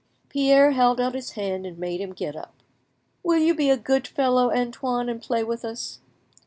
Pierre 0.29 0.71
held 0.71 0.99
out 0.99 1.13
his 1.13 1.33
hand 1.33 1.63
and 1.63 1.77
made 1.77 2.01
him 2.01 2.11
get 2.11 2.35
up. 2.35 2.55
"Will 3.21 3.37
you 3.37 3.53
be 3.53 3.69
a 3.69 3.77
good 3.77 4.07
fellow, 4.07 4.51
Antoine, 4.51 5.09
and 5.09 5.21
play 5.21 5.43
with 5.43 5.63
us?" 5.63 5.99